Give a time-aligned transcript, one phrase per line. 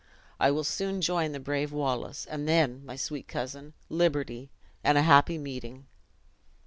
[0.39, 4.49] I will soon join the brave Wallace; and then, my sweet cousin, liberty,
[4.83, 5.85] and a happy meeting!"